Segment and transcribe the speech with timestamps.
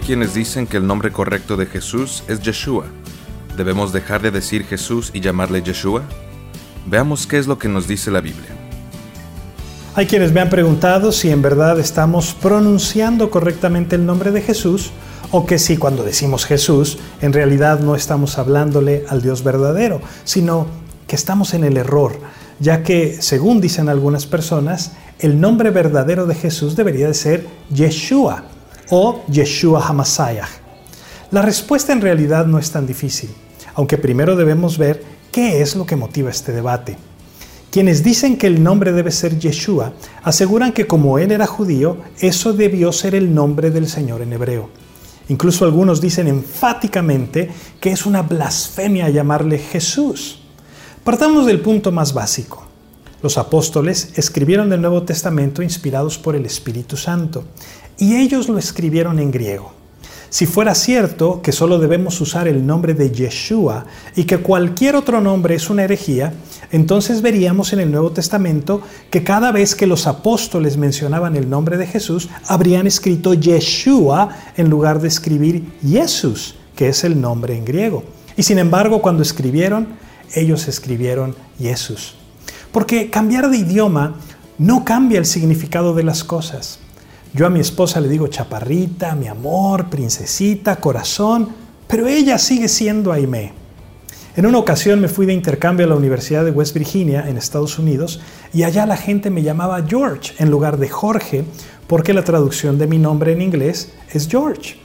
[0.00, 2.86] quienes dicen que el nombre correcto de Jesús es Yeshua.
[3.56, 6.02] ¿Debemos dejar de decir Jesús y llamarle Yeshua?
[6.86, 8.48] Veamos qué es lo que nos dice la Biblia.
[9.94, 14.90] Hay quienes me han preguntado si en verdad estamos pronunciando correctamente el nombre de Jesús
[15.30, 20.66] o que si cuando decimos Jesús en realidad no estamos hablándole al Dios verdadero, sino
[21.06, 22.18] que estamos en el error,
[22.58, 28.44] ya que, según dicen algunas personas, el nombre verdadero de Jesús debería de ser Yeshua
[28.90, 30.48] o Yeshua HaMashiach.
[31.30, 33.30] La respuesta en realidad no es tan difícil,
[33.74, 36.96] aunque primero debemos ver qué es lo que motiva este debate.
[37.70, 42.52] Quienes dicen que el nombre debe ser Yeshua aseguran que como él era judío, eso
[42.52, 44.68] debió ser el nombre del Señor en hebreo.
[45.28, 50.40] Incluso algunos dicen enfáticamente que es una blasfemia llamarle Jesús.
[51.02, 52.66] Partamos del punto más básico.
[53.22, 57.44] Los apóstoles escribieron el Nuevo Testamento inspirados por el Espíritu Santo
[57.96, 59.72] y ellos lo escribieron en griego.
[60.28, 63.84] Si fuera cierto que solo debemos usar el nombre de Yeshua
[64.16, 66.32] y que cualquier otro nombre es una herejía,
[66.72, 71.76] entonces veríamos en el Nuevo Testamento que cada vez que los apóstoles mencionaban el nombre
[71.76, 77.66] de Jesús, habrían escrito Yeshua en lugar de escribir Jesús, que es el nombre en
[77.66, 78.02] griego.
[78.34, 79.88] Y sin embargo, cuando escribieron,
[80.34, 82.16] ellos escribieron Jesús.
[82.72, 84.16] Porque cambiar de idioma
[84.58, 86.78] no cambia el significado de las cosas.
[87.34, 91.48] Yo a mi esposa le digo chaparrita, mi amor, princesita, corazón,
[91.86, 93.52] pero ella sigue siendo Aimee.
[94.34, 97.78] En una ocasión me fui de intercambio a la Universidad de West Virginia, en Estados
[97.78, 98.20] Unidos,
[98.54, 101.44] y allá la gente me llamaba George en lugar de Jorge,
[101.86, 104.76] porque la traducción de mi nombre en inglés es George.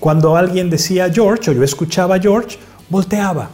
[0.00, 3.50] Cuando alguien decía George o yo escuchaba George, volteaba.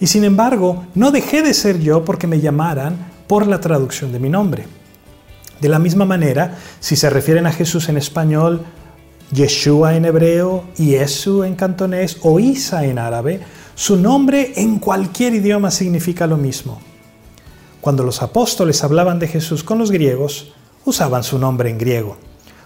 [0.00, 4.18] Y sin embargo, no dejé de ser yo porque me llamaran por la traducción de
[4.18, 4.66] mi nombre.
[5.60, 8.62] De la misma manera, si se refieren a Jesús en español,
[9.32, 13.40] Yeshua en hebreo, Yesu en cantonés o Isa en árabe,
[13.74, 16.80] su nombre en cualquier idioma significa lo mismo.
[17.80, 20.52] Cuando los apóstoles hablaban de Jesús con los griegos,
[20.84, 22.16] usaban su nombre en griego.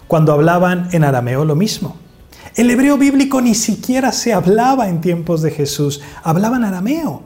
[0.06, 1.96] Cuando hablaban en arameo, lo mismo.
[2.56, 7.22] El hebreo bíblico ni siquiera se hablaba en tiempos de Jesús, hablaban arameo.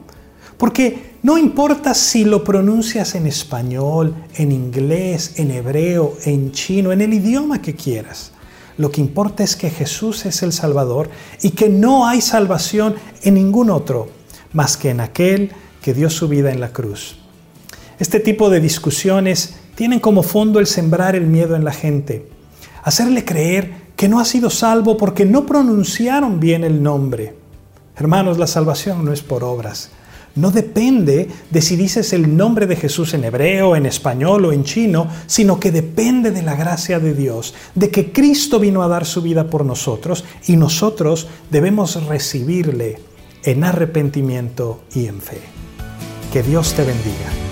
[0.57, 7.01] Porque no importa si lo pronuncias en español, en inglés, en hebreo, en chino, en
[7.01, 8.31] el idioma que quieras.
[8.77, 11.09] Lo que importa es que Jesús es el Salvador
[11.41, 14.09] y que no hay salvación en ningún otro
[14.55, 15.51] más que en aquel
[15.81, 17.17] que dio su vida en la cruz.
[17.99, 22.27] Este tipo de discusiones tienen como fondo el sembrar el miedo en la gente,
[22.83, 27.35] hacerle creer que no ha sido salvo porque no pronunciaron bien el nombre.
[27.97, 29.89] Hermanos, la salvación no es por obras,
[30.35, 34.63] no depende de si dices el nombre de Jesús en hebreo, en español o en
[34.63, 39.05] chino, sino que depende de la gracia de Dios, de que Cristo vino a dar
[39.05, 42.99] su vida por nosotros y nosotros debemos recibirle
[43.43, 45.39] en arrepentimiento y en fe.
[46.33, 47.44] Que Dios te bendiga.